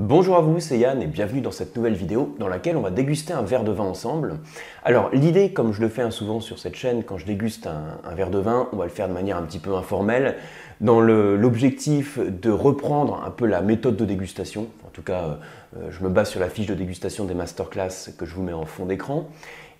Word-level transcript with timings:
Bonjour 0.00 0.36
à 0.36 0.42
vous, 0.42 0.60
c'est 0.60 0.78
Yann 0.78 1.02
et 1.02 1.08
bienvenue 1.08 1.40
dans 1.40 1.50
cette 1.50 1.74
nouvelle 1.74 1.94
vidéo 1.94 2.32
dans 2.38 2.46
laquelle 2.46 2.76
on 2.76 2.82
va 2.82 2.92
déguster 2.92 3.32
un 3.32 3.42
verre 3.42 3.64
de 3.64 3.72
vin 3.72 3.82
ensemble. 3.82 4.38
Alors 4.84 5.10
l'idée, 5.12 5.50
comme 5.52 5.72
je 5.72 5.80
le 5.80 5.88
fais 5.88 6.08
souvent 6.12 6.38
sur 6.38 6.60
cette 6.60 6.76
chaîne, 6.76 7.02
quand 7.02 7.18
je 7.18 7.26
déguste 7.26 7.66
un, 7.66 8.14
verre 8.14 8.30
de 8.30 8.38
vin, 8.38 8.68
on 8.72 8.76
va 8.76 8.84
le 8.84 8.92
faire 8.92 9.08
de 9.08 9.12
manière 9.12 9.36
un 9.36 9.42
petit 9.42 9.58
peu 9.58 9.74
informelle, 9.74 10.36
dans 10.80 11.00
l'objectif 11.00 12.20
de 12.20 12.48
reprendre 12.48 13.24
un 13.26 13.30
peu 13.32 13.44
la 13.44 13.60
méthode 13.60 13.96
de 13.96 14.04
dégustation. 14.04 14.68
En 14.86 14.90
tout 14.90 15.02
cas, 15.02 15.40
euh, 15.76 15.90
je 15.90 16.04
me 16.04 16.10
base 16.10 16.30
sur 16.30 16.38
la 16.38 16.48
fiche 16.48 16.66
de 16.66 16.74
dégustation 16.74 17.24
des 17.24 17.34
masterclass 17.34 18.12
que 18.16 18.24
je 18.24 18.36
vous 18.36 18.42
mets 18.42 18.52
en 18.52 18.66
fond 18.66 18.86
d'écran. 18.86 19.26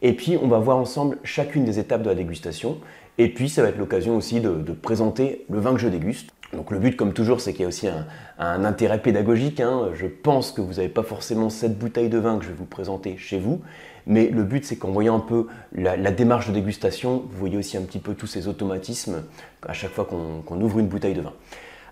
Et 0.02 0.14
puis 0.14 0.36
on 0.42 0.48
va 0.48 0.58
voir 0.58 0.78
ensemble 0.78 1.18
chacune 1.22 1.64
des 1.64 1.78
étapes 1.78 2.02
de 2.02 2.08
la 2.08 2.16
dégustation. 2.16 2.78
Et 3.18 3.28
puis 3.28 3.48
ça 3.48 3.62
va 3.62 3.68
être 3.68 3.78
l'occasion 3.78 4.16
aussi 4.16 4.40
de 4.40 4.72
présenter 4.72 5.44
le 5.48 5.60
vin 5.60 5.74
que 5.74 5.80
je 5.80 5.86
déguste. 5.86 6.30
Donc 6.52 6.70
le 6.70 6.78
but, 6.78 6.96
comme 6.96 7.12
toujours, 7.12 7.40
c'est 7.40 7.52
qu'il 7.52 7.62
y 7.62 7.64
a 7.64 7.68
aussi 7.68 7.88
un, 7.88 8.64
intérêt 8.64 9.00
pédagogique. 9.02 9.60
Hein. 9.60 9.90
Je 9.94 10.06
pense 10.06 10.52
que 10.52 10.60
vous 10.60 10.74
n'avez 10.74 10.88
pas 10.88 11.02
forcément 11.02 11.50
cette 11.50 11.78
bouteille 11.78 12.08
de 12.08 12.18
vin 12.18 12.38
que 12.38 12.44
je 12.44 12.48
vais 12.48 12.56
vous 12.56 12.64
présenter 12.64 13.16
chez 13.18 13.38
vous, 13.38 13.60
mais 14.06 14.28
le 14.28 14.42
but, 14.44 14.64
c'est 14.64 14.76
qu'en 14.76 14.90
voyant 14.90 15.16
un 15.16 15.20
peu 15.20 15.46
la, 15.72 15.96
démarche 16.10 16.48
de 16.48 16.54
dégustation, 16.54 17.24
vous 17.30 17.38
voyez 17.38 17.58
aussi 17.58 17.76
un 17.76 17.82
petit 17.82 17.98
peu 17.98 18.14
tous 18.14 18.26
ces 18.26 18.48
automatismes 18.48 19.24
à 19.66 19.74
chaque 19.74 19.90
fois 19.90 20.06
qu'on 20.06 20.60
ouvre 20.60 20.78
une 20.78 20.88
bouteille 20.88 21.14
de 21.14 21.20
vin. 21.20 21.34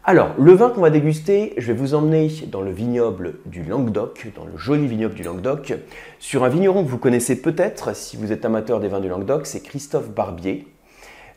Alors, 0.08 0.34
le 0.38 0.52
vin 0.52 0.70
qu'on 0.70 0.82
va 0.82 0.90
déguster, 0.90 1.52
je 1.58 1.66
vais 1.66 1.72
vous 1.76 1.94
emmener 1.94 2.30
dans 2.46 2.62
le 2.62 2.70
vignoble 2.70 3.40
du 3.44 3.64
Languedoc, 3.64 4.28
dans 4.36 4.44
le 4.44 4.56
joli 4.56 4.86
vignoble 4.86 5.14
du 5.14 5.24
Languedoc, 5.24 5.74
sur 6.20 6.44
un 6.44 6.48
vigneron 6.48 6.84
que 6.84 6.88
vous 6.88 6.96
connaissez 6.96 7.42
peut-être 7.42 7.94
si 7.94 8.16
vous 8.16 8.30
êtes 8.30 8.44
amateur 8.44 8.78
des 8.78 8.86
vins 8.86 9.00
du 9.00 9.08
Languedoc, 9.08 9.46
c'est 9.46 9.60
Christophe 9.60 10.08
Barbier. 10.10 10.68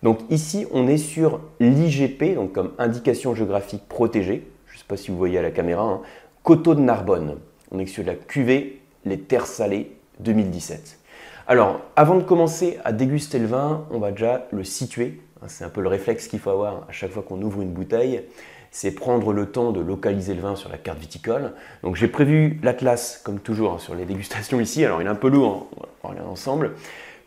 Donc 0.03 0.19
ici, 0.29 0.65
on 0.71 0.87
est 0.87 0.97
sur 0.97 1.41
l'IGP, 1.59 2.35
donc 2.35 2.53
comme 2.53 2.71
indication 2.77 3.35
géographique 3.35 3.87
protégée. 3.87 4.47
Je 4.67 4.75
ne 4.75 4.79
sais 4.79 4.85
pas 4.87 4.97
si 4.97 5.11
vous 5.11 5.17
voyez 5.17 5.37
à 5.37 5.41
la 5.41 5.51
caméra, 5.51 5.83
hein. 5.83 6.01
Coteau 6.43 6.73
de 6.73 6.79
Narbonne. 6.79 7.37
On 7.71 7.79
est 7.79 7.85
sur 7.85 8.05
la 8.05 8.15
cuvée 8.15 8.81
Les 9.05 9.19
Terres 9.19 9.45
Salées 9.45 9.91
2017. 10.19 10.99
Alors, 11.47 11.81
avant 11.95 12.15
de 12.15 12.23
commencer 12.23 12.77
à 12.85 12.93
déguster 12.93 13.39
le 13.39 13.47
vin, 13.47 13.85
on 13.91 13.99
va 13.99 14.11
déjà 14.11 14.47
le 14.51 14.63
situer. 14.63 15.19
Hein, 15.41 15.45
c'est 15.47 15.63
un 15.63 15.69
peu 15.69 15.81
le 15.81 15.89
réflexe 15.89 16.27
qu'il 16.27 16.39
faut 16.39 16.49
avoir 16.49 16.85
à 16.87 16.91
chaque 16.91 17.11
fois 17.11 17.23
qu'on 17.23 17.41
ouvre 17.41 17.61
une 17.61 17.71
bouteille. 17.71 18.23
C'est 18.71 18.91
prendre 18.91 19.33
le 19.33 19.47
temps 19.47 19.71
de 19.71 19.79
localiser 19.79 20.33
le 20.33 20.41
vin 20.41 20.55
sur 20.55 20.69
la 20.69 20.77
carte 20.77 20.99
viticole. 20.99 21.53
Donc 21.83 21.95
j'ai 21.95 22.07
prévu 22.07 22.59
l'atlas, 22.61 23.19
comme 23.23 23.39
toujours, 23.39 23.73
hein, 23.73 23.79
sur 23.79 23.95
les 23.95 24.05
dégustations 24.05 24.59
ici. 24.59 24.85
Alors 24.85 25.01
il 25.01 25.07
est 25.07 25.09
un 25.09 25.15
peu 25.15 25.29
lourd, 25.29 25.67
on 25.75 26.07
va 26.07 26.09
regarder 26.09 26.29
ensemble. 26.29 26.71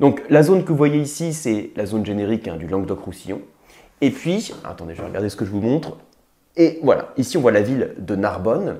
Donc 0.01 0.23
la 0.31 0.43
zone 0.43 0.65
que 0.65 0.69
vous 0.69 0.77
voyez 0.77 1.01
ici, 1.01 1.33
c'est 1.33 1.71
la 1.77 1.87
zone 1.87 2.07
générique 2.07 2.49
hein, 2.49 2.57
du 2.57 2.67
Languedoc-Roussillon. 2.67 3.41
Et 4.01 4.11
puis, 4.11 4.53
attendez, 4.65 4.95
je 4.95 5.01
vais 5.01 5.09
regarder 5.09 5.29
ce 5.29 5.37
que 5.37 5.45
je 5.45 5.51
vous 5.51 5.61
montre. 5.61 5.97
Et 6.57 6.79
voilà, 6.83 7.13
ici 7.17 7.37
on 7.37 7.41
voit 7.41 7.53
la 7.53 7.63
ville 7.63 7.95
de 7.99 8.15
Narbonne. 8.15 8.79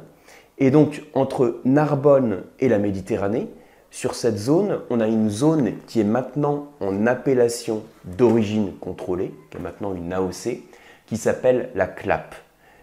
Et 0.59 0.71
donc 0.71 1.03
entre 1.15 1.61
Narbonne 1.65 2.43
et 2.61 2.69
la 2.69 2.79
Méditerranée, 2.79 3.49
sur 3.93 4.15
cette 4.15 4.39
zone, 4.39 4.81
on 4.89 5.01
a 5.01 5.07
une 5.07 5.29
zone 5.29 5.75
qui 5.87 6.01
est 6.01 6.05
maintenant 6.05 6.73
en 6.81 7.07
appellation 7.07 7.83
d'origine 8.05 8.73
contrôlée, 8.81 9.35
qui 9.51 9.59
est 9.59 9.61
maintenant 9.61 9.95
une 9.95 10.13
AOC, 10.15 10.63
qui 11.07 11.17
s'appelle 11.19 11.69
la 11.75 11.87
CLAP. 11.87 12.35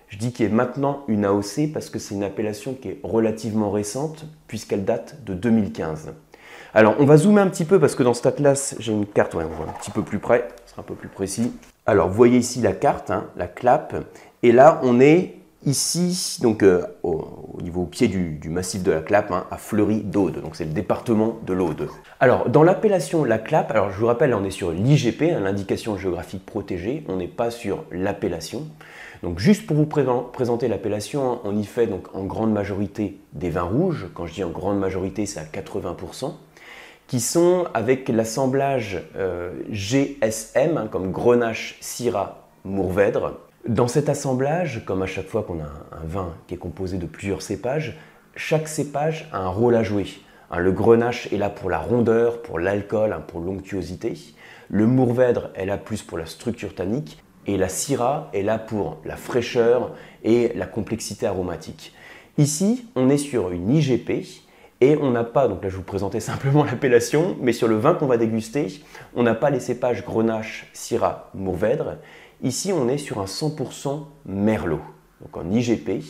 Je 0.10 0.18
dis 0.18 0.32
qu'il 0.32 0.46
est 0.48 0.50
maintenant 0.50 1.04
une 1.08 1.24
AOC 1.24 1.72
parce 1.74 1.90
que 1.90 2.00
c'est 2.00 2.16
une 2.16 2.24
appellation 2.24 2.74
qui 2.74 2.90
est 2.90 3.00
relativement 3.04 3.70
récente, 3.70 4.26
puisqu'elle 4.48 4.84
date 4.84 5.24
de 5.24 5.36
2015. 5.36 6.14
Alors, 6.74 6.96
on 7.00 7.06
va 7.06 7.18
zoomer 7.18 7.42
un 7.42 7.48
petit 7.48 7.66
peu 7.66 7.80
parce 7.80 7.96
que 7.96 8.04
dans 8.04 8.14
cet 8.14 8.26
atlas, 8.26 8.76
j'ai 8.80 8.92
une 8.92 9.06
carte, 9.06 9.36
on 9.36 9.40
voit 9.40 9.68
un 9.68 9.80
petit 9.80 9.92
peu 9.92 10.04
plus 10.04 10.20
près, 10.20 10.48
ce 10.66 10.72
sera 10.72 10.82
un 10.82 10.86
peu 10.86 10.96
plus 10.96 11.10
précis. 11.10 11.54
Alors, 11.86 12.10
vous 12.10 12.16
voyez 12.16 12.38
ici 12.38 12.60
la 12.62 12.74
carte, 12.74 13.12
hein, 13.12 13.28
la 13.38 13.48
clap, 13.48 13.96
et 14.44 14.52
là, 14.52 14.80
on 14.84 15.00
est 15.00 15.39
ici, 15.66 16.38
donc 16.42 16.64
euh, 16.64 16.84
au, 17.04 17.60
niveau 17.62 17.84
au 17.84 17.86
pied 17.86 18.08
du, 18.08 18.50
massif 18.50 18.84
de 18.84 18.92
la 18.92 19.02
Clappe, 19.02 19.32
hein, 19.32 19.46
à 19.52 19.58
Fleury 19.58 20.02
d'Aude. 20.02 20.42
Donc 20.42 20.56
c'est 20.56 20.66
le 20.66 20.72
département 20.72 21.38
de 21.46 21.54
l'Aude. 21.54 21.90
Alors 22.20 22.50
dans 22.50 22.64
l'appellation 22.64 23.24
la 23.24 23.38
Clappe, 23.38 23.72
alors 23.72 23.92
je 23.92 23.98
vous 23.98 24.08
rappelle, 24.08 24.34
on 24.34 24.44
est 24.44 24.52
sur 24.52 24.72
l'IGP, 24.72 25.24
hein, 25.24 25.40
l'indication 25.42 25.98
géographique 25.98 26.46
protégée. 26.46 27.04
On 27.08 27.18
n'est 27.18 27.28
pas 27.28 27.52
sur 27.52 27.84
l'appellation. 27.92 28.68
Donc 29.22 29.40
juste 29.40 29.68
pour 29.68 29.76
vous 29.76 29.86
présenter 29.86 30.68
l'appellation, 30.68 31.42
on 31.44 31.58
y 31.58 31.66
fait 31.66 31.88
donc 31.88 32.16
en 32.16 32.24
grande 32.24 32.54
majorité 32.54 33.20
des 33.34 33.50
vins 33.50 33.64
rouges. 33.64 34.08
Quand 34.14 34.26
je 34.26 34.34
dis 34.34 34.44
en 34.44 34.50
grande 34.50 34.80
majorité, 34.80 35.26
c'est 35.26 35.40
à 35.40 35.44
80% 35.44 36.34
qui 37.10 37.20
sont 37.20 37.66
avec 37.74 38.08
l'assemblage 38.08 39.02
euh, 39.16 39.52
GSM, 39.72 40.78
hein, 40.78 40.88
comme 40.92 41.12
Grenache, 41.12 41.76
Syrah, 41.82 42.48
Mourvèdre. 42.66 43.49
Dans 43.70 43.88
cet 43.88 44.10
assemblage, 44.10 44.84
comme 44.84 45.04
à 45.04 45.06
chaque 45.06 45.28
fois 45.28 45.44
qu'on 45.44 45.60
a 45.60 45.66
un, 45.92 46.04
vin 46.04 46.34
qui 46.48 46.56
est 46.56 46.58
composé 46.58 46.98
de 46.98 47.06
plusieurs 47.06 47.44
cépages, 47.44 48.00
chaque 48.36 48.68
cépage 48.68 49.30
a 49.32 49.38
un 49.38 49.48
rôle 49.48 49.76
à 49.76 49.84
jouer. 49.84 50.08
Hein, 50.50 50.58
le 50.58 50.72
Grenache 50.72 51.32
est 51.32 51.38
là 51.38 51.52
pour 51.52 51.70
la 51.70 51.78
rondeur, 51.78 52.42
pour 52.42 52.58
l'alcool, 52.58 53.14
hein, 53.14 53.24
pour 53.28 53.42
l'onctuosité. 53.42 54.16
Le 54.70 54.88
Mourvèdre 54.88 55.52
est 55.54 55.68
là 55.68 55.78
plus 55.78 56.02
pour 56.02 56.18
la 56.18 56.26
structure 56.26 56.74
tannique. 56.74 57.24
Et 57.46 57.58
la 57.58 57.70
Syrah 57.70 58.32
est 58.34 58.42
là 58.42 58.58
pour 58.58 58.98
la 59.06 59.18
fraîcheur 59.18 59.94
et 60.24 60.52
la 60.56 60.66
complexité 60.66 61.28
aromatique. 61.28 61.94
Ici, 62.40 62.88
on 62.96 63.08
est 63.08 63.20
sur 63.20 63.52
une 63.52 63.70
IGP 63.70 64.26
et 64.82 64.98
on 64.98 65.12
n'a 65.12 65.24
pas, 65.24 65.48
donc 65.48 65.62
là 65.64 65.70
je 65.70 65.76
vous 65.76 65.84
présentais 65.84 66.20
simplement 66.32 66.64
l'appellation, 66.64 67.38
mais 67.40 67.54
sur 67.54 67.68
le 67.68 67.78
vin 67.78 67.94
qu'on 67.94 68.08
va 68.08 68.18
déguster, 68.18 68.82
on 69.16 69.22
n'a 69.22 69.36
pas 69.36 69.52
les 69.52 69.60
cépages 69.60 70.04
Grenache, 70.04 70.72
Syrah, 70.74 71.30
Mourvèdre. 71.36 71.98
Ici, 72.42 72.72
on 72.72 72.88
est 72.88 72.98
sur 72.98 73.20
un 73.20 73.26
100% 73.26 74.00
Merlot, 74.26 74.80
donc 75.20 75.36
en 75.36 75.52
IGP. 75.52 76.02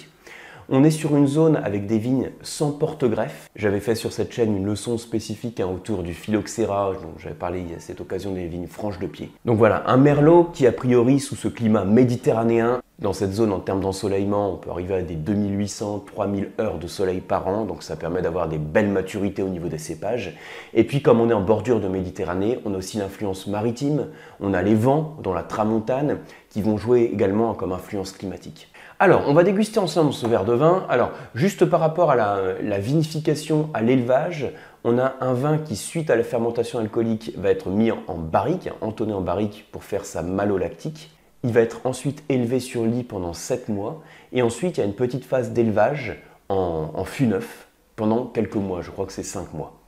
On 0.69 0.83
est 0.83 0.91
sur 0.91 1.15
une 1.15 1.25
zone 1.25 1.55
avec 1.55 1.87
des 1.87 1.97
vignes 1.97 2.29
sans 2.43 2.71
porte-greffe. 2.71 3.49
J'avais 3.55 3.79
fait 3.79 3.95
sur 3.95 4.13
cette 4.13 4.31
chaîne 4.31 4.55
une 4.55 4.67
leçon 4.67 4.99
spécifique 4.99 5.59
hein, 5.59 5.65
autour 5.65 6.03
du 6.03 6.13
phylloxéra, 6.13 6.93
dont 7.01 7.17
j'avais 7.17 7.33
parlé 7.33 7.65
à 7.75 7.79
cette 7.79 7.99
occasion 7.99 8.33
des 8.33 8.45
vignes 8.45 8.67
franches 8.67 8.99
de 8.99 9.07
pied. 9.07 9.31
Donc 9.43 9.57
voilà, 9.57 9.83
un 9.87 9.97
merlot 9.97 10.43
qui 10.53 10.67
a 10.67 10.71
priori 10.71 11.19
sous 11.19 11.35
ce 11.35 11.47
climat 11.47 11.83
méditerranéen, 11.83 12.83
dans 13.01 13.13
cette 13.13 13.31
zone 13.31 13.53
en 13.53 13.59
termes 13.59 13.79
d'ensoleillement, 13.79 14.53
on 14.53 14.57
peut 14.57 14.69
arriver 14.69 14.95
à 14.95 15.01
des 15.01 15.15
2800-3000 15.15 16.47
heures 16.59 16.79
de 16.79 16.87
soleil 16.87 17.21
par 17.21 17.47
an, 17.47 17.63
donc 17.63 17.81
ça 17.81 17.95
permet 17.95 18.21
d'avoir 18.21 18.49
des 18.49 18.57
belles 18.57 18.89
maturités 18.89 19.41
au 19.41 19.47
niveau 19.47 19.69
des 19.69 19.77
cépages. 19.77 20.37
Et 20.73 20.83
puis 20.83 21.01
comme 21.01 21.21
on 21.21 21.29
est 21.29 21.33
en 21.33 21.41
bordure 21.41 21.79
de 21.79 21.87
Méditerranée, 21.87 22.59
on 22.65 22.73
a 22.73 22.77
aussi 22.77 22.97
l'influence 22.97 23.47
maritime, 23.47 24.07
on 24.41 24.53
a 24.53 24.61
les 24.61 24.75
vents 24.75 25.15
dans 25.23 25.33
la 25.33 25.43
tramontane 25.43 26.19
qui 26.49 26.61
vont 26.61 26.77
jouer 26.77 27.09
également 27.13 27.53
comme 27.53 27.71
influence 27.71 28.11
climatique. 28.11 28.69
Alors, 29.01 29.23
on 29.27 29.33
va 29.33 29.43
déguster 29.43 29.79
ensemble 29.79 30.11
ce 30.11 30.27
verre 30.27 30.43
de 30.43 30.51
vin. 30.51 30.85
Alors, 30.89 31.11
juste 31.33 31.63
par 31.63 31.79
rapport 31.79 32.11
à 32.11 32.17
la, 32.17 32.79
vinification, 32.79 33.69
à 33.73 33.81
l'élevage, 33.81 34.51
on 34.83 34.97
a 34.97 35.13
un 35.21 35.31
vin 35.31 35.57
qui, 35.57 35.77
suite 35.77 36.09
à 36.09 36.17
la 36.17 36.23
fermentation 36.23 36.79
alcoolique, 36.79 37.31
va 37.37 37.49
être 37.49 37.69
mis 37.69 37.91
en 37.91 38.17
barrique, 38.17 38.69
entonné 38.81 39.13
en 39.13 39.21
barrique 39.21 39.67
pour 39.71 39.85
faire 39.85 40.03
sa 40.03 40.21
malolactique. 40.21 41.11
Il 41.43 41.51
va 41.51 41.61
être 41.61 41.81
ensuite 41.85 42.23
élevé 42.29 42.59
sur 42.59 42.85
lit 42.85 43.03
pendant 43.03 43.33
7 43.33 43.69
mois. 43.69 44.03
Et 44.33 44.41
ensuite, 44.41 44.77
il 44.77 44.81
y 44.81 44.83
a 44.83 44.85
une 44.85 44.95
petite 44.95 45.25
phase 45.25 45.51
d'élevage 45.51 46.21
en, 46.49 47.03
fût 47.05 47.27
neuf 47.27 47.67
pendant 47.95 48.25
quelques 48.25 48.55
mois. 48.55 48.81
Je 48.81 48.91
crois 48.91 49.05
que 49.05 49.13
c'est 49.13 49.23
5 49.23 49.53
mois. 49.53 49.79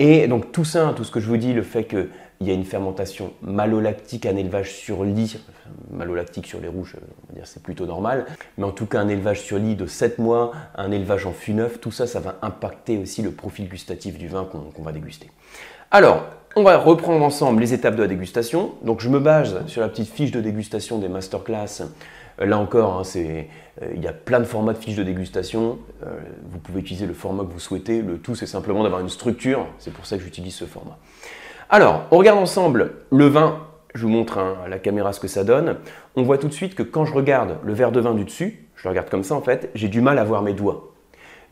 Et 0.00 0.26
donc 0.26 0.50
tout 0.50 0.64
ça, 0.64 0.92
tout 0.96 1.04
ce 1.04 1.12
que 1.12 1.20
je 1.20 1.28
vous 1.28 1.36
dis, 1.36 1.52
le 1.52 1.62
fait 1.62 1.84
qu'il 1.84 2.08
y 2.40 2.50
a 2.50 2.52
une 2.52 2.64
fermentation 2.64 3.32
malolactique, 3.42 4.26
un 4.26 4.36
élevage 4.36 4.72
sur 4.72 5.04
lit, 5.04 5.38
malolactique 5.90 6.48
sur 6.48 6.60
les 6.60 6.66
rouges, 6.66 6.96
on 6.96 7.32
va 7.32 7.34
dire 7.38 7.46
c'est 7.46 7.62
plutôt 7.62 7.86
normal, 7.86 8.26
mais 8.58 8.64
en 8.64 8.72
tout 8.72 8.86
cas 8.86 9.00
un 9.00 9.08
élevage 9.08 9.42
sur 9.42 9.56
lit 9.56 9.76
de 9.76 9.86
7 9.86 10.18
mois, 10.18 10.50
un 10.74 10.90
élevage 10.90 11.26
en 11.26 11.32
fût 11.32 11.54
neuf, 11.54 11.80
tout 11.80 11.92
ça, 11.92 12.08
ça 12.08 12.18
va 12.18 12.38
impacter 12.42 12.98
aussi 12.98 13.22
le 13.22 13.30
profil 13.30 13.68
gustatif 13.68 14.18
du 14.18 14.26
vin 14.26 14.44
qu'on 14.44 14.82
va 14.82 14.90
déguster. 14.90 15.30
Alors, 15.92 16.24
on 16.56 16.62
va 16.62 16.76
reprendre 16.78 17.24
ensemble 17.24 17.60
les 17.60 17.74
étapes 17.74 17.96
de 17.96 18.02
la 18.02 18.08
dégustation. 18.08 18.72
Donc 18.82 19.00
je 19.00 19.08
me 19.08 19.18
base 19.18 19.66
sur 19.66 19.80
la 19.80 19.88
petite 19.88 20.08
fiche 20.08 20.30
de 20.30 20.40
dégustation 20.40 20.98
des 20.98 21.08
masterclass 21.08 21.82
euh, 22.40 22.46
là 22.46 22.58
encore, 22.58 23.00
hein, 23.00 23.02
euh, 23.16 23.42
il 23.94 24.02
y 24.02 24.06
a 24.06 24.12
plein 24.12 24.40
de 24.40 24.44
formats 24.44 24.72
de 24.72 24.78
fiches 24.78 24.96
de 24.96 25.02
dégustation. 25.02 25.78
Euh, 26.04 26.18
vous 26.50 26.58
pouvez 26.58 26.80
utiliser 26.80 27.06
le 27.06 27.14
format 27.14 27.44
que 27.44 27.52
vous 27.52 27.60
souhaitez. 27.60 28.02
Le 28.02 28.18
tout, 28.18 28.34
c'est 28.34 28.46
simplement 28.46 28.82
d'avoir 28.82 29.00
une 29.00 29.08
structure. 29.08 29.66
C'est 29.78 29.92
pour 29.92 30.06
ça 30.06 30.16
que 30.16 30.22
j'utilise 30.22 30.54
ce 30.54 30.64
format. 30.64 30.98
Alors, 31.70 32.04
on 32.10 32.18
regarde 32.18 32.38
ensemble 32.38 32.92
le 33.10 33.26
vin. 33.26 33.60
Je 33.94 34.02
vous 34.02 34.08
montre 34.08 34.38
hein, 34.38 34.56
à 34.64 34.68
la 34.68 34.78
caméra 34.78 35.12
ce 35.12 35.20
que 35.20 35.28
ça 35.28 35.44
donne. 35.44 35.76
On 36.16 36.22
voit 36.22 36.38
tout 36.38 36.48
de 36.48 36.52
suite 36.52 36.74
que 36.74 36.82
quand 36.82 37.04
je 37.04 37.14
regarde 37.14 37.58
le 37.64 37.72
verre 37.72 37.92
de 37.92 38.00
vin 38.00 38.14
du 38.14 38.24
dessus, 38.24 38.68
je 38.74 38.84
le 38.84 38.90
regarde 38.90 39.08
comme 39.08 39.22
ça 39.22 39.34
en 39.34 39.40
fait, 39.40 39.70
j'ai 39.74 39.88
du 39.88 40.00
mal 40.00 40.18
à 40.18 40.24
voir 40.24 40.42
mes 40.42 40.52
doigts. 40.52 40.92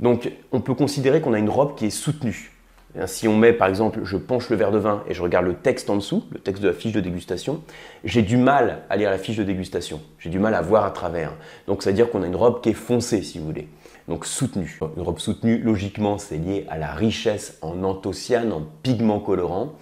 Donc, 0.00 0.32
on 0.50 0.60
peut 0.60 0.75
considérer 0.75 1.20
qu'on 1.20 1.34
a 1.34 1.38
une 1.38 1.50
robe 1.50 1.76
qui 1.76 1.87
est 1.87 1.90
soutenue. 1.90 2.51
Eh 2.94 3.06
si 3.06 3.27
on 3.27 3.37
met 3.37 3.55
par 3.55 3.69
exemple, 3.69 4.00
je 4.05 4.19
penche 4.19 4.50
le 4.50 4.56
verre 4.56 4.71
de 4.71 4.79
vin 4.79 5.03
et 5.09 5.15
je 5.15 5.23
regarde 5.23 5.47
le 5.47 5.55
texte 5.55 5.89
en 5.89 5.97
dessous, 5.97 6.25
le 6.31 6.39
texte 6.39 6.62
de 6.62 6.69
la 6.69 6.75
fiche 6.75 6.93
de 6.93 7.00
dégustation, 7.00 7.62
j'ai 8.05 8.21
du 8.21 8.37
mal 8.37 8.83
à 8.91 8.97
lire 8.97 9.11
la 9.11 9.17
fiche 9.17 9.37
de 9.37 9.44
dégustation. 9.44 10.00
J'ai 10.19 10.29
du 10.29 10.39
mal 10.39 10.55
à 10.55 10.61
voir 10.61 10.85
à 10.85 10.91
travers. 10.91 11.33
Donc 11.67 11.83
ça 11.83 11.91
veut 11.91 11.97
dire 11.97 12.11
qu'on 12.11 12.23
a 12.23 12.27
une 12.27 12.37
robe 12.37 12.61
qui 12.61 12.69
est 12.69 12.75
foncée, 12.75 13.23
si 13.23 13.39
vous 13.39 13.47
voulez. 13.47 13.69
Donc 14.09 14.27
soutenue. 14.27 14.79
Une 14.97 15.03
robe 15.03 15.19
soutenue, 15.19 15.59
logiquement, 15.59 16.19
c'est 16.19 16.37
lié 16.37 16.67
à 16.69 16.77
la 16.77 16.93
richesse 16.93 17.56
en 17.62 17.83
anthocyane, 17.83 18.53
en 18.53 18.62
pigments 18.83 19.21
colorants. 19.21 19.73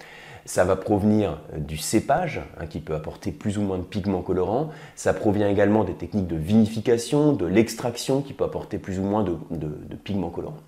ça 0.45 0.65
va 0.65 0.77
provenir 0.77 1.41
du 1.57 1.79
cépage, 1.79 2.41
hein, 2.61 2.67
qui 2.67 2.79
peut 2.79 2.95
apporter 2.95 3.33
plus 3.33 3.59
ou 3.59 3.63
moins 3.63 3.79
de 3.79 3.83
pigments 3.83 4.23
colorants. 4.23 4.71
Ça 4.95 5.15
provient 5.15 5.49
également 5.49 5.83
des 5.83 5.95
techniques 5.95 6.29
de 6.29 6.37
vinification, 6.37 7.33
de 7.33 7.47
l'extraction, 7.47 8.23
qui 8.23 8.35
peut 8.35 8.45
apporter 8.45 8.79
plus 8.79 9.01
ou 9.01 9.03
moins 9.03 9.25
de 9.25 9.97
pigments 9.97 10.31
colorants 10.31 10.59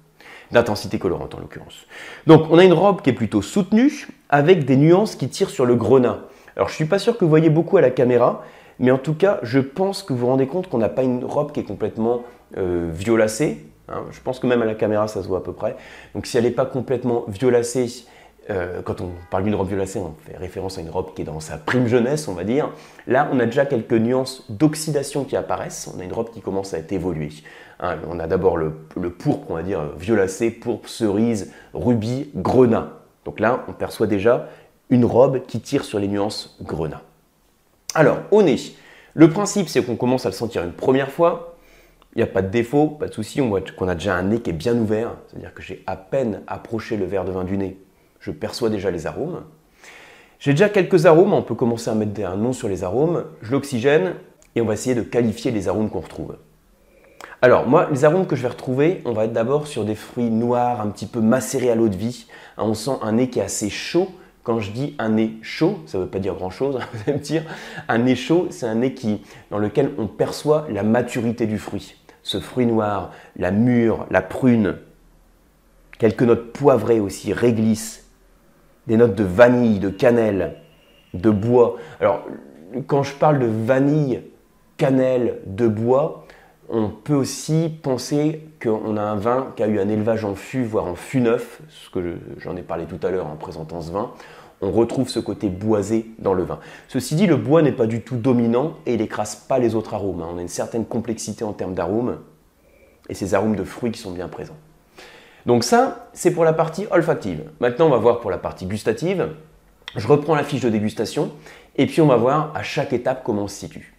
d'intensité 0.52 0.99
colorante 0.99 1.34
en 1.34 1.40
l'occurrence. 1.40 1.87
Donc 2.26 2.46
on 2.50 2.58
a 2.58 2.64
une 2.64 2.72
robe 2.72 3.02
qui 3.02 3.10
est 3.10 3.14
plutôt 3.14 3.43
soutenue 3.43 4.08
avec 4.28 4.64
des 4.64 4.76
nuances 4.76 5.16
qui 5.16 5.28
tirent 5.28 5.50
sur 5.50 5.66
le 5.66 5.75
grenat. 5.75 6.20
Alors 6.56 6.69
je 6.69 6.75
ne 6.75 6.76
suis 6.76 6.84
pas 6.84 6.99
sûr 6.99 7.16
que 7.16 7.25
vous 7.25 7.31
voyez 7.31 7.50
beaucoup 7.50 7.78
à 7.78 7.81
la 7.81 7.90
caméra, 7.90 8.44
mais 8.78 8.90
en 8.90 8.99
tout 8.99 9.14
cas 9.14 9.40
je 9.43 9.58
pense 9.58 10.02
que 10.02 10.12
vous 10.12 10.20
vous 10.20 10.26
rendez 10.26 10.46
compte 10.46 10.69
qu'on 10.69 10.78
n'a 10.78 10.88
pas 10.88 11.02
une 11.02 11.25
robe 11.25 11.52
qui 11.52 11.60
est 11.60 11.64
complètement 11.64 12.25
euh, 12.56 12.90
violacée. 12.93 13.66
Hein. 13.88 14.02
Je 14.10 14.20
pense 14.20 14.38
que 14.38 14.46
même 14.46 14.62
à 14.62 14.66
la 14.66 14.75
caméra 14.75 15.08
ça 15.08 15.22
se 15.22 15.28
voit 15.28 15.38
à 15.38 15.43
peu 15.43 15.52
près. 15.52 15.76
Donc 16.14 16.26
si 16.26 16.37
elle 16.37 16.44
n'est 16.44 16.50
pas 16.50 16.66
complètement 16.66 17.25
violacée, 17.28 18.06
euh, 18.50 18.83
quand 18.83 19.00
on 19.00 19.11
parle 19.31 19.44
d'une 19.44 19.55
robe 19.55 19.69
violacée, 19.69 20.00
on 20.00 20.15
fait 20.27 20.37
référence 20.37 20.77
à 20.77 20.81
une 20.81 20.91
robe 20.91 21.15
qui 21.15 21.23
est 21.23 21.25
dans 21.25 21.39
sa 21.39 21.59
prime 21.59 21.87
jeunesse, 21.87 22.27
on 22.27 22.35
va 22.35 22.43
dire. 22.43 22.71
Là, 23.06 23.29
on 23.33 23.39
a 23.39 23.47
déjà 23.47 23.67
quelques 23.67 23.93
nuances 23.93 24.44
d'oxydation 24.50 25.25
qui 25.25 25.37
apparaissent. 25.37 25.91
On 25.94 26.00
a 26.00 26.05
une 26.05 26.12
robe 26.12 26.31
qui 26.31 26.41
commence 26.41 26.75
à 26.75 26.79
être 26.79 26.91
évoluée. 26.91 27.31
Hein, 27.79 27.99
on 28.09 28.19
a 28.19 28.27
d'abord 28.27 28.56
le, 28.56 28.73
pourpre, 29.11 29.50
on 29.50 29.55
va 29.55 29.62
dire 29.62 29.93
violacé, 29.97 30.50
pourpre, 30.50 30.89
cerise, 30.89 31.53
rubis, 31.73 32.31
grenat. 32.35 32.91
Donc 33.25 33.39
là, 33.39 33.65
on 33.69 33.73
perçoit 33.73 34.09
déjà 34.09 34.49
une 34.91 35.05
robe 35.05 35.47
qui 35.47 35.61
tire 35.61 35.85
sur 35.85 36.00
les 36.00 36.09
nuances 36.09 36.56
grenat. 36.61 37.03
Alors, 37.94 38.19
au 38.33 38.43
nez, 38.43 38.56
le 39.15 39.31
principe, 39.31 39.69
c'est 39.69 39.85
qu'on 39.85 39.97
commence 39.97 40.27
à 40.27 40.31
le 40.31 40.35
sentir 40.35 40.65
une 40.65 40.73
première 40.73 41.11
fois. 41.11 41.56
Il 42.15 42.19
n'y 42.19 42.25
a 42.25 42.27
pas 42.27 42.43
de 42.43 42.49
défaut, 42.49 42.89
pas 42.89 43.06
de 43.06 43.15
souci. 43.15 43.41
On 43.41 43.49
voit 43.49 43.61
qu'on 43.61 43.89
a 43.89 43.94
déjà 43.94 44.17
un 44.17 44.25
nez 44.25 44.41
qui 44.41 44.50
est 44.50 44.55
bien 44.55 44.77
ouvert, 44.77 45.15
c'est-à-dire 45.29 45.55
que 45.55 45.62
j'ai 45.62 45.85
à 45.87 45.97
peine 45.97 46.43
approché 46.49 46.97
le 46.97 47.05
verre 47.05 47.25
de 47.25 47.31
vin 47.31 47.44
du 47.44 47.56
nez 47.56 47.79
je 48.22 48.30
perçois 48.30 48.70
déjà 48.70 48.90
les 48.90 49.06
arômes. 49.06 49.42
J'ai 50.38 50.52
déjà 50.52 50.69
quelques 50.69 51.06
arômes, 51.06 51.34
on 51.34 51.42
peut 51.42 51.54
commencer 51.54 51.90
à 51.90 51.94
mettre 51.94 52.24
un 52.24 52.36
nom 52.36 52.52
sur 52.52 52.69
les 52.69 52.84
arômes. 52.84 53.24
Je 53.42 53.52
l'oxygène 53.52 54.14
et 54.54 54.60
on 54.60 54.64
va 54.64 54.74
essayer 54.74 54.94
de 54.94 55.02
qualifier 55.02 55.50
les 55.50 55.69
arômes 55.69 55.90
qu'on 55.90 56.00
retrouve. 56.00 56.36
Alors, 57.42 57.66
moi, 57.66 57.88
les 57.90 58.04
arômes 58.04 58.26
que 58.26 58.36
je 58.36 58.42
vais 58.42 58.48
retrouver, 58.48 59.02
on 59.04 59.12
va 59.12 59.24
être 59.24 59.32
d'abord 59.32 59.66
sur 59.66 59.84
des 59.84 59.96
fruits 59.96 60.30
noirs, 60.30 60.80
un 60.80 60.88
petit 60.88 61.06
peu 61.06 61.20
macérés 61.20 61.70
à 61.70 61.74
l'eau 61.74 61.88
de 61.88 61.96
vie. 61.96 62.26
Hein, 62.56 62.64
on 62.66 62.74
sent 62.74 62.92
un 63.02 63.12
nez 63.12 63.28
qui 63.28 63.40
est 63.40 63.42
assez 63.42 63.70
chaud. 63.70 64.08
Quand 64.44 64.60
je 64.60 64.70
dis 64.70 64.94
un 64.98 65.10
nez 65.10 65.34
chaud, 65.42 65.80
ça 65.86 65.98
ne 65.98 66.04
veut 66.04 66.08
pas 66.08 66.20
dire 66.20 66.34
grand-chose, 66.34 66.76
hein, 66.80 66.86
vous 67.06 67.19
dire. 67.19 67.42
Un 67.88 67.98
nez 67.98 68.14
chaud, 68.14 68.46
c'est 68.50 68.66
un 68.66 68.76
nez 68.76 68.94
dans 69.50 69.58
lequel 69.58 69.90
on 69.98 70.06
perçoit 70.06 70.66
la 70.70 70.84
maturité 70.84 71.46
du 71.46 71.58
fruit. 71.58 71.96
Ce 72.22 72.38
fruit 72.38 72.66
noir, 72.66 73.10
la 73.36 73.50
mûre, 73.50 74.06
la 74.10 74.22
prune, 74.22 74.76
quelques 75.98 76.22
notes 76.22 76.52
poivrées 76.52 77.00
aussi, 77.00 77.32
réglisse, 77.32 78.01
des 78.87 78.96
notes 78.96 79.14
de 79.14 79.25
vanille, 79.25 79.79
de 79.79 79.88
cannelle, 79.88 80.56
de 81.14 81.31
bois. 81.31 81.76
Alors, 82.00 82.25
quand 82.87 83.02
je 83.02 83.14
parle 83.14 83.38
de 83.38 83.46
vanille, 83.46 84.23
cannelle, 84.76 85.40
de 85.46 85.69
bois, 85.69 86.26
on 86.69 86.88
peut 86.88 87.14
aussi 87.14 87.70
penser 87.82 88.49
qu'on 88.62 88.96
a 88.96 89.02
un 89.02 89.17
vin 89.17 89.52
qui 89.56 89.62
a 89.62 89.67
eu 89.67 89.79
un 89.79 89.88
élevage 89.88 90.25
en 90.25 90.34
fût, 90.34 90.64
voire 90.64 90.87
en 90.87 90.94
fût 90.94 91.20
neuf, 91.20 91.61
ce 91.69 91.90
que 91.90 92.17
j'en 92.38 92.56
ai 92.56 92.62
parlé 92.62 92.87
tout 92.87 93.05
à 93.06 93.11
l'heure 93.11 93.26
en 93.26 93.37
présentant 93.37 93.81
ce 93.82 93.93
vin. 93.93 94.12
On 94.62 94.70
retrouve 94.70 95.08
ce 95.08 95.19
côté 95.19 95.49
boisé 95.49 96.06
dans 96.19 96.34
le 96.34 96.44
vin. 96.44 96.61
Ceci 96.87 97.17
dit, 97.17 97.26
le 97.26 97.37
bois 97.37 97.62
n'est 97.62 97.73
pas 97.73 97.87
du 97.87 98.00
tout 98.02 98.17
dominant 98.17 98.75
et 98.87 98.94
il 98.94 99.00
n'écrase 99.00 99.34
pas 99.34 99.58
les 99.58 99.75
autres 99.75 99.93
arômes. 99.93 100.23
Hein. 100.23 100.29
On 100.32 100.38
a 100.38 100.43
une 100.43 100.49
certaine 100.49 100.87
complexité 100.87 101.44
en 101.44 101.52
termes 101.52 101.75
d'arômes 101.75 102.19
et 103.08 103.14
ces 103.14 103.34
arômes 103.34 103.56
de 103.56 103.64
fruits 103.64 103.90
qui 103.90 104.00
sont 104.00 104.12
bien 104.12 104.29
présents. 104.29 104.56
Donc 105.47 105.65
ça, 105.65 106.09
c'est 106.12 106.33
pour 106.33 106.44
la 106.44 106.53
partie 106.53 106.87
olfactive. 106.91 107.43
Maintenant, 107.61 107.87
on 107.87 107.91
va 107.91 107.97
voir 107.97 108.21
pour 108.21 108.31
la 108.31 108.39
partie 108.39 108.67
gustative. 108.67 109.29
Je 109.97 110.06
reprends 110.06 110.35
la 110.35 110.44
fiche 110.44 110.61
de 110.61 110.71
dégustation 110.71 111.33
et 111.77 111.87
puis 111.87 112.00
on 112.00 112.06
va 112.06 112.17
voir 112.17 112.53
à 112.55 112.62
chaque 112.62 112.93
étape 112.93 113.23
comment 113.25 113.44
on 113.44 113.49
se 113.49 113.56
situe. 113.56 113.94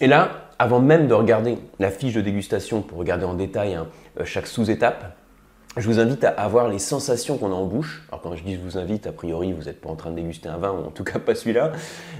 Et 0.00 0.06
là, 0.06 0.48
avant 0.58 0.80
même 0.80 1.08
de 1.08 1.14
regarder 1.14 1.58
la 1.78 1.90
fiche 1.90 2.14
de 2.14 2.20
dégustation 2.20 2.82
pour 2.82 2.98
regarder 2.98 3.24
en 3.24 3.34
détail 3.34 3.74
hein, 3.74 3.88
euh, 4.20 4.24
chaque 4.24 4.46
sous-étape, 4.46 5.16
je 5.78 5.86
vous 5.86 6.00
invite 6.00 6.24
à 6.24 6.30
avoir 6.30 6.68
les 6.68 6.78
sensations 6.78 7.38
qu'on 7.38 7.52
a 7.52 7.54
en 7.54 7.66
bouche. 7.66 8.04
Alors 8.08 8.20
quand 8.20 8.34
je 8.34 8.42
dis 8.42 8.54
je 8.54 8.60
vous 8.60 8.78
invite, 8.78 9.06
a 9.06 9.12
priori 9.12 9.52
vous 9.52 9.64
n'êtes 9.64 9.80
pas 9.80 9.88
en 9.88 9.96
train 9.96 10.10
de 10.10 10.16
déguster 10.16 10.48
un 10.48 10.56
vin, 10.56 10.72
ou 10.72 10.86
en 10.86 10.90
tout 10.90 11.04
cas 11.04 11.18
pas 11.18 11.34
celui-là. 11.34 11.72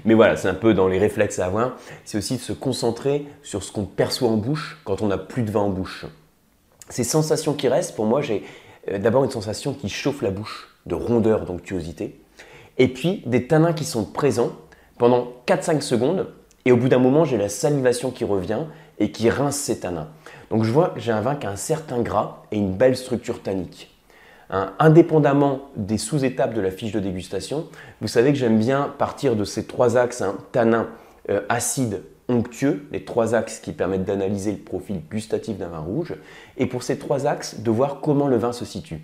Mais 0.05 0.14
voilà, 0.14 0.37
c'est 0.37 0.49
un 0.49 0.55
peu 0.55 0.75
dans 0.75 0.88
les 0.88 0.99
réflexes 0.99 1.38
à 1.38 1.46
avoir. 1.46 1.76
C'est 2.05 2.19
aussi 2.19 2.37
de 2.37 2.40
se 2.40 2.52
concentrer 2.52 3.26
sur 3.43 3.62
ce 3.62 3.72
qu'on 3.72 3.84
perçoit 3.84 4.28
en 4.28 4.37
bouche 4.37 4.78
quand 4.84 5.02
on 5.02 5.08
n'a 5.08 5.19
plus 5.19 5.43
de 5.43 5.50
vin 5.50 5.60
en 5.60 5.70
bouche. 5.70 6.06
Ces 6.88 7.05
sensations 7.05 7.55
qui 7.55 7.69
restent, 7.69 7.94
pour 7.94 8.06
moi, 8.06 8.22
j'ai 8.22 8.44
euh, 8.90 8.99
d'abord 8.99 9.25
une 9.25 9.31
sensation 9.31 9.75
qui 9.75 9.88
chauffe 9.88 10.22
la 10.22 10.31
bouche, 10.31 10.69
de 10.87 10.94
rondeur, 10.94 11.44
d'onctuosité. 11.44 12.20
Et 12.78 12.88
puis 12.88 13.22
des 13.26 13.46
tanins 13.46 13.72
qui 13.72 13.84
sont 13.84 14.04
présents 14.04 14.52
pendant 14.99 15.32
4-5 15.46 15.81
secondes. 15.81 16.28
Et 16.64 16.72
au 16.72 16.76
bout 16.76 16.88
d'un 16.88 16.99
moment, 16.99 17.25
j'ai 17.25 17.37
la 17.38 17.49
salivation 17.49 18.11
qui 18.11 18.25
revient 18.25 18.64
et 18.99 19.11
qui 19.11 19.31
rince 19.31 19.56
ces 19.56 19.81
tanins. 19.81 20.08
Donc 20.50 20.64
je 20.64 20.70
vois 20.70 20.90
que 20.90 21.00
j'ai 21.00 21.12
un 21.12 21.20
vin 21.20 21.36
qui 21.36 21.46
a 21.46 21.50
un 21.50 21.56
certain 21.56 22.00
gras 22.00 22.42
et 22.50 22.56
une 22.56 22.74
belle 22.74 22.96
structure 22.96 23.42
tannique. 23.42 23.94
Indépendamment 24.50 25.68
des 25.76 25.98
sous-étapes 25.98 26.54
de 26.54 26.62
la 26.62 26.70
fiche 26.70 26.92
de 26.92 27.00
dégustation, 27.00 27.66
vous 28.00 28.08
savez 28.08 28.32
que 28.32 28.38
j'aime 28.38 28.58
bien 28.58 28.94
partir 28.96 29.36
de 29.36 29.44
ces 29.44 29.66
trois 29.66 29.98
axes, 29.98 30.22
hein, 30.22 30.36
tanin, 30.52 30.88
euh, 31.28 31.42
acide, 31.50 32.02
onctueux, 32.30 32.86
les 32.90 33.04
trois 33.04 33.34
axes 33.34 33.58
qui 33.58 33.72
permettent 33.72 34.04
d'analyser 34.04 34.52
le 34.52 34.58
profil 34.58 35.02
gustatif 35.10 35.58
d'un 35.58 35.68
vin 35.68 35.80
rouge, 35.80 36.14
et 36.56 36.64
pour 36.64 36.82
ces 36.82 36.98
trois 36.98 37.26
axes, 37.26 37.60
de 37.60 37.70
voir 37.70 38.00
comment 38.00 38.26
le 38.26 38.36
vin 38.36 38.52
se 38.52 38.64
situe. 38.64 39.02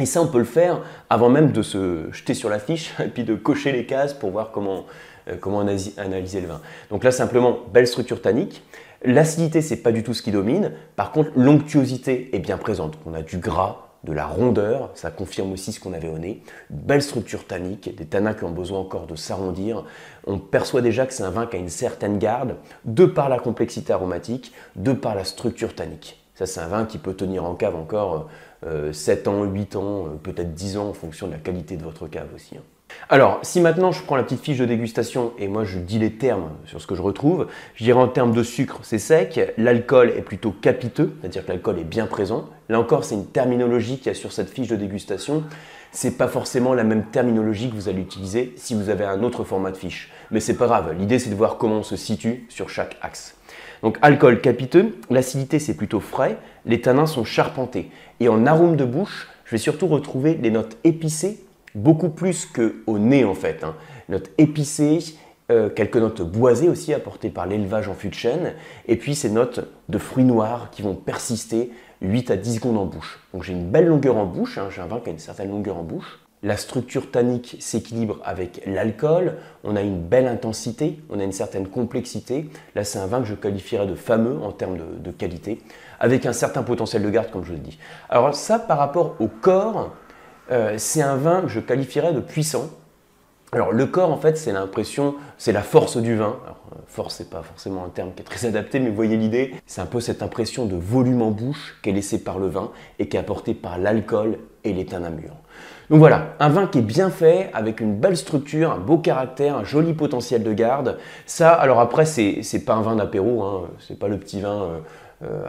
Et 0.00 0.06
ça, 0.06 0.22
on 0.22 0.28
peut 0.28 0.38
le 0.38 0.44
faire 0.44 0.82
avant 1.10 1.28
même 1.28 1.50
de 1.50 1.62
se 1.62 2.10
jeter 2.12 2.34
sur 2.34 2.48
la 2.48 2.60
fiche 2.60 2.94
et 3.00 3.08
puis 3.08 3.24
de 3.24 3.34
cocher 3.34 3.72
les 3.72 3.84
cases 3.84 4.14
pour 4.14 4.30
voir 4.30 4.52
comment, 4.52 4.86
euh, 5.28 5.34
comment 5.40 5.60
analyser 5.60 6.40
le 6.40 6.46
vin. 6.46 6.60
Donc 6.90 7.02
là, 7.02 7.10
simplement, 7.10 7.58
belle 7.72 7.86
structure 7.86 8.22
tannique. 8.22 8.62
L'acidité, 9.04 9.62
c'est 9.62 9.76
pas 9.76 9.92
du 9.92 10.02
tout 10.02 10.14
ce 10.14 10.22
qui 10.22 10.32
domine. 10.32 10.72
Par 10.96 11.12
contre, 11.12 11.30
l'onctuosité 11.36 12.34
est 12.34 12.40
bien 12.40 12.58
présente. 12.58 12.98
On 13.06 13.14
a 13.14 13.22
du 13.22 13.38
gras, 13.38 13.88
de 14.04 14.12
la 14.12 14.26
rondeur, 14.26 14.90
ça 14.94 15.10
confirme 15.10 15.52
aussi 15.52 15.72
ce 15.72 15.80
qu'on 15.80 15.92
avait 15.92 16.08
au 16.08 16.18
nez. 16.18 16.42
belle 16.70 17.02
structure 17.02 17.46
tannique, 17.46 17.94
des 17.96 18.06
tanins 18.06 18.34
qui 18.34 18.44
ont 18.44 18.50
besoin 18.50 18.78
encore 18.78 19.06
de 19.06 19.16
s'arrondir. 19.16 19.84
On 20.26 20.38
perçoit 20.38 20.82
déjà 20.82 21.06
que 21.06 21.12
c'est 21.12 21.24
un 21.24 21.30
vin 21.30 21.46
qui 21.46 21.56
a 21.56 21.58
une 21.58 21.68
certaine 21.68 22.18
garde, 22.18 22.56
de 22.84 23.04
par 23.06 23.28
la 23.28 23.38
complexité 23.38 23.92
aromatique, 23.92 24.52
de 24.76 24.92
par 24.92 25.14
la 25.14 25.24
structure 25.24 25.74
tannique. 25.74 26.22
Ça, 26.34 26.46
c'est 26.46 26.60
un 26.60 26.68
vin 26.68 26.84
qui 26.84 26.98
peut 26.98 27.14
tenir 27.14 27.44
en 27.44 27.54
cave 27.54 27.74
encore 27.74 28.28
7 28.92 29.26
euh, 29.26 29.30
ans, 29.30 29.44
8 29.44 29.76
ans, 29.76 30.06
euh, 30.06 30.10
peut-être 30.22 30.54
10 30.54 30.76
ans 30.76 30.88
en 30.88 30.92
fonction 30.92 31.26
de 31.26 31.32
la 31.32 31.38
qualité 31.38 31.76
de 31.76 31.82
votre 31.82 32.06
cave 32.06 32.28
aussi. 32.34 32.56
Hein. 32.56 32.62
Alors, 33.10 33.38
si 33.40 33.62
maintenant 33.62 33.90
je 33.90 34.02
prends 34.02 34.16
la 34.16 34.22
petite 34.22 34.42
fiche 34.42 34.58
de 34.58 34.66
dégustation 34.66 35.32
et 35.38 35.48
moi 35.48 35.64
je 35.64 35.78
dis 35.78 35.98
les 35.98 36.12
termes 36.12 36.50
sur 36.66 36.78
ce 36.78 36.86
que 36.86 36.94
je 36.94 37.00
retrouve, 37.00 37.46
je 37.74 37.84
dirais 37.84 37.98
en 37.98 38.06
termes 38.06 38.34
de 38.34 38.42
sucre, 38.42 38.80
c'est 38.82 38.98
sec, 38.98 39.54
l'alcool 39.56 40.10
est 40.10 40.20
plutôt 40.20 40.50
capiteux, 40.50 41.16
c'est-à-dire 41.20 41.46
que 41.46 41.52
l'alcool 41.52 41.78
est 41.78 41.84
bien 41.84 42.06
présent. 42.06 42.50
Là 42.68 42.78
encore, 42.78 43.04
c'est 43.04 43.14
une 43.14 43.24
terminologie 43.24 43.96
qu'il 43.96 44.08
y 44.08 44.10
a 44.10 44.14
sur 44.14 44.32
cette 44.32 44.50
fiche 44.50 44.68
de 44.68 44.76
dégustation. 44.76 45.42
C'est 45.90 46.18
pas 46.18 46.28
forcément 46.28 46.74
la 46.74 46.84
même 46.84 47.04
terminologie 47.04 47.70
que 47.70 47.74
vous 47.74 47.88
allez 47.88 48.02
utiliser 48.02 48.52
si 48.56 48.74
vous 48.74 48.90
avez 48.90 49.06
un 49.06 49.22
autre 49.22 49.42
format 49.42 49.70
de 49.70 49.78
fiche. 49.78 50.12
Mais 50.30 50.40
c'est 50.40 50.58
pas 50.58 50.66
grave, 50.66 50.94
l'idée 50.98 51.18
c'est 51.18 51.30
de 51.30 51.34
voir 51.34 51.56
comment 51.56 51.76
on 51.76 51.82
se 51.82 51.96
situe 51.96 52.44
sur 52.50 52.68
chaque 52.68 52.98
axe. 53.00 53.36
Donc 53.82 53.96
alcool 54.02 54.42
capiteux, 54.42 54.98
l'acidité 55.08 55.58
c'est 55.60 55.78
plutôt 55.78 56.00
frais, 56.00 56.36
les 56.66 56.82
tanins 56.82 57.06
sont 57.06 57.24
charpentés. 57.24 57.90
Et 58.20 58.28
en 58.28 58.44
arôme 58.44 58.76
de 58.76 58.84
bouche, 58.84 59.28
je 59.46 59.52
vais 59.52 59.58
surtout 59.58 59.86
retrouver 59.86 60.38
les 60.42 60.50
notes 60.50 60.76
épicées 60.84 61.47
beaucoup 61.78 62.10
plus 62.10 62.46
qu'au 62.46 62.98
nez 62.98 63.24
en 63.24 63.34
fait. 63.34 63.64
Hein. 63.64 63.74
Notes 64.08 64.30
épicées, 64.38 65.16
euh, 65.50 65.70
quelques 65.70 65.96
notes 65.96 66.22
boisées 66.22 66.68
aussi 66.68 66.92
apportées 66.92 67.30
par 67.30 67.46
l'élevage 67.46 67.88
en 67.88 67.94
fût 67.94 68.08
de 68.08 68.14
chêne, 68.14 68.54
et 68.86 68.96
puis 68.96 69.14
ces 69.14 69.30
notes 69.30 69.60
de 69.88 69.98
fruits 69.98 70.24
noirs 70.24 70.68
qui 70.70 70.82
vont 70.82 70.94
persister 70.94 71.70
8 72.02 72.30
à 72.30 72.36
10 72.36 72.56
secondes 72.56 72.76
en 72.76 72.84
bouche. 72.84 73.20
Donc 73.32 73.44
j'ai 73.44 73.52
une 73.52 73.68
belle 73.68 73.86
longueur 73.86 74.16
en 74.16 74.26
bouche, 74.26 74.58
hein. 74.58 74.68
j'ai 74.70 74.82
un 74.82 74.86
vin 74.86 75.00
qui 75.00 75.08
a 75.08 75.12
une 75.12 75.18
certaine 75.18 75.50
longueur 75.50 75.78
en 75.78 75.82
bouche. 75.82 76.20
La 76.44 76.56
structure 76.56 77.10
tannique 77.10 77.56
s'équilibre 77.58 78.20
avec 78.24 78.62
l'alcool, 78.64 79.38
on 79.64 79.74
a 79.74 79.80
une 79.80 80.00
belle 80.00 80.28
intensité, 80.28 81.00
on 81.10 81.18
a 81.18 81.24
une 81.24 81.32
certaine 81.32 81.66
complexité. 81.66 82.48
Là, 82.76 82.84
c'est 82.84 83.00
un 83.00 83.06
vin 83.06 83.20
que 83.20 83.26
je 83.26 83.34
qualifierais 83.34 83.88
de 83.88 83.96
fameux 83.96 84.38
en 84.40 84.52
termes 84.52 84.78
de, 84.78 84.84
de 85.02 85.10
qualité, 85.10 85.58
avec 85.98 86.26
un 86.26 86.32
certain 86.32 86.62
potentiel 86.62 87.02
de 87.02 87.10
garde, 87.10 87.32
comme 87.32 87.44
je 87.44 87.52
le 87.52 87.58
dis. 87.58 87.76
Alors 88.08 88.36
ça, 88.36 88.60
par 88.60 88.78
rapport 88.78 89.16
au 89.18 89.26
corps, 89.26 89.90
euh, 90.50 90.74
c'est 90.78 91.02
un 91.02 91.16
vin 91.16 91.42
que 91.42 91.48
je 91.48 91.60
qualifierais 91.60 92.12
de 92.12 92.20
puissant. 92.20 92.70
Alors 93.52 93.72
le 93.72 93.86
corps, 93.86 94.10
en 94.10 94.18
fait, 94.18 94.36
c'est 94.36 94.52
l'impression, 94.52 95.14
c'est 95.38 95.52
la 95.52 95.62
force 95.62 95.96
du 95.96 96.16
vin. 96.16 96.36
Alors, 96.44 96.60
euh, 96.72 96.78
force, 96.86 97.14
c'est 97.16 97.30
pas 97.30 97.42
forcément 97.42 97.84
un 97.84 97.88
terme 97.88 98.12
qui 98.14 98.20
est 98.20 98.24
très 98.24 98.46
adapté, 98.46 98.78
mais 98.78 98.90
voyez 98.90 99.16
l'idée. 99.16 99.54
C'est 99.66 99.80
un 99.80 99.86
peu 99.86 100.00
cette 100.00 100.22
impression 100.22 100.66
de 100.66 100.76
volume 100.76 101.22
en 101.22 101.30
bouche 101.30 101.78
qui 101.82 101.90
est 101.90 101.92
laissée 101.92 102.22
par 102.22 102.38
le 102.38 102.48
vin 102.48 102.70
et 102.98 103.08
qui 103.08 103.16
est 103.16 103.20
apportée 103.20 103.54
par 103.54 103.78
l'alcool 103.78 104.38
et 104.64 104.72
l'étain 104.72 105.00
mûr. 105.10 105.32
Donc 105.88 106.00
voilà, 106.00 106.34
un 106.38 106.50
vin 106.50 106.66
qui 106.66 106.78
est 106.78 106.82
bien 106.82 107.08
fait, 107.08 107.48
avec 107.54 107.80
une 107.80 107.94
belle 107.94 108.18
structure, 108.18 108.72
un 108.72 108.78
beau 108.78 108.98
caractère, 108.98 109.56
un 109.56 109.64
joli 109.64 109.94
potentiel 109.94 110.42
de 110.42 110.52
garde. 110.52 110.98
Ça, 111.24 111.54
alors 111.54 111.80
après, 111.80 112.04
c'est 112.04 112.64
pas 112.66 112.74
un 112.74 112.82
vin 112.82 112.96
d'apéro, 112.96 113.42
hein, 113.42 113.70
c'est 113.78 113.98
pas 113.98 114.08
le 114.08 114.18
petit 114.18 114.40
vin. 114.40 114.62
Euh, 114.62 114.78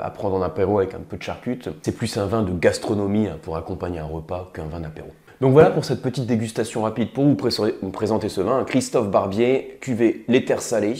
à 0.01 0.09
prendre 0.09 0.35
en 0.35 0.41
apéro 0.41 0.79
avec 0.79 0.93
un 0.93 0.99
peu 0.99 1.17
de 1.17 1.23
charcute. 1.23 1.69
C'est 1.81 1.91
plus 1.91 2.17
un 2.17 2.25
vin 2.25 2.41
de 2.41 2.51
gastronomie 2.51 3.27
hein, 3.27 3.37
pour 3.41 3.57
accompagner 3.57 3.99
un 3.99 4.05
repas 4.05 4.49
qu'un 4.53 4.65
vin 4.65 4.79
d'apéro. 4.79 5.09
Donc 5.41 5.53
voilà 5.53 5.69
pour 5.69 5.85
cette 5.85 6.01
petite 6.01 6.25
dégustation 6.25 6.81
rapide 6.81 7.13
pour 7.13 7.23
vous, 7.23 7.35
présenter 7.35 8.27
ce 8.27 8.41
vin. 8.41 8.65
Christophe 8.65 9.09
Barbier, 9.09 9.77
cuvée 9.79 10.25
Terres 10.45 10.61
Salées. 10.61 10.95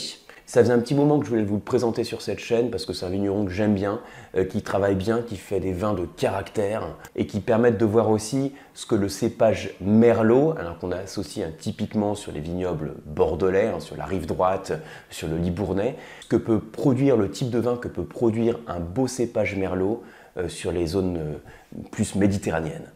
Ça 0.50 0.62
faisait 0.62 0.72
un 0.72 0.80
petit 0.80 0.96
moment 0.96 1.20
que 1.20 1.26
je 1.26 1.30
voulais 1.30 1.44
vous 1.44 1.54
le 1.54 1.60
présenter 1.60 2.02
sur 2.02 2.22
cette 2.22 2.40
chaîne 2.40 2.72
parce 2.72 2.84
que 2.84 2.92
c'est 2.92 3.06
un 3.06 3.10
vigneron 3.10 3.44
que 3.44 3.52
j'aime 3.52 3.72
bien, 3.72 4.00
euh, 4.34 4.44
qui 4.44 4.62
travaille 4.62 4.96
bien, 4.96 5.22
qui 5.22 5.36
fait 5.36 5.60
des 5.60 5.72
vins 5.72 5.94
de 5.94 6.06
caractère 6.06 6.88
et 7.14 7.28
qui 7.28 7.38
permettent 7.38 7.78
de 7.78 7.84
voir 7.84 8.10
aussi 8.10 8.52
ce 8.74 8.84
que 8.84 8.96
le 8.96 9.08
cépage 9.08 9.70
Merlot, 9.80 10.54
alors 10.58 10.76
qu'on 10.80 10.90
associe 10.90 11.46
typiquement 11.56 12.16
sur 12.16 12.32
les 12.32 12.40
vignobles 12.40 12.94
bordelais, 13.06 13.68
hein, 13.68 13.78
sur 13.78 13.96
la 13.96 14.06
rive 14.06 14.26
droite, 14.26 14.72
sur 15.08 15.28
le 15.28 15.36
Libournais, 15.36 15.94
que 16.28 16.34
peut 16.34 16.58
produire 16.58 17.16
le 17.16 17.30
type 17.30 17.50
de 17.50 17.60
vin 17.60 17.76
que 17.76 17.86
peut 17.86 18.02
produire 18.04 18.58
un 18.66 18.80
beau 18.80 19.06
cépage 19.06 19.54
Merlot 19.54 20.02
euh, 20.36 20.48
sur 20.48 20.72
les 20.72 20.88
zones 20.88 21.16
euh, 21.16 21.34
plus 21.92 22.16
méditerranéennes. 22.16 22.90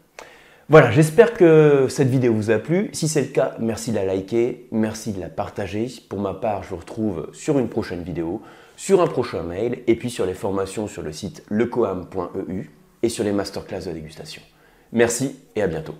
Voilà, 0.67 0.89
j'espère 0.89 1.33
que 1.33 1.85
cette 1.89 2.07
vidéo 2.07 2.33
vous 2.33 2.49
a 2.49 2.57
plu. 2.57 2.89
Si 2.91 3.07
c'est 3.07 3.21
le 3.21 3.27
cas, 3.27 3.55
merci 3.59 3.91
de 3.91 3.97
la 3.97 4.05
liker, 4.05 4.67
merci 4.71 5.11
de 5.11 5.19
la 5.19 5.29
partager. 5.29 5.87
Pour 6.09 6.19
ma 6.19 6.33
part, 6.33 6.63
je 6.63 6.69
vous 6.69 6.77
retrouve 6.77 7.29
sur 7.33 7.59
une 7.59 7.69
prochaine 7.69 8.01
vidéo, 8.01 8.41
sur 8.75 8.99
un 8.99 9.07
prochain 9.07 9.43
mail, 9.43 9.83
et 9.85 9.95
puis 9.95 10.09
sur 10.09 10.25
les 10.25 10.33
formations 10.33 10.87
sur 10.87 11.03
le 11.03 11.11
site 11.11 11.43
lecoam.eu 11.51 12.71
et 13.03 13.09
sur 13.09 13.23
les 13.23 13.31
masterclass 13.31 13.85
de 13.85 13.91
dégustation. 13.91 14.41
Merci 14.91 15.35
et 15.55 15.61
à 15.61 15.67
bientôt. 15.67 15.93